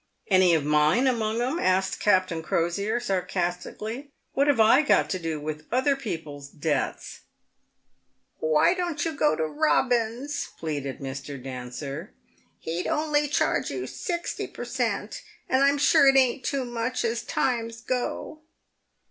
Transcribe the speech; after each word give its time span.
"Any 0.31 0.55
of 0.55 0.65
mine 0.65 1.05
among 1.05 1.41
'em?" 1.43 1.59
asked 1.59 1.99
Captain 1.99 2.41
Crosier, 2.41 2.99
sarcastically." 2.99 4.09
What 4.33 4.47
have 4.47 4.59
I 4.59 4.81
got 4.81 5.11
to 5.11 5.19
do 5.19 5.39
with 5.39 5.67
other 5.71 5.95
people's 5.95 6.49
debts 6.49 7.19
?""Why 8.39 8.73
don't 8.73 9.05
you 9.05 9.11
go 9.11 9.35
to 9.35 9.43
Eobins?" 9.43 10.47
pleaded 10.59 11.01
Mr. 11.01 11.37
Dancer." 11.39 12.13
He'd 12.59 12.87
only 12.87 13.27
charge 13.27 13.69
you 13.69 13.85
sixty 13.85 14.47
per 14.47 14.65
cent., 14.65 15.21
and 15.47 15.63
I'm 15.63 15.77
sure 15.77 16.07
it 16.07 16.17
ain't 16.17 16.43
too 16.43 16.65
much, 16.65 17.05
as 17.05 17.21
times 17.21 17.79
go." 17.81 18.41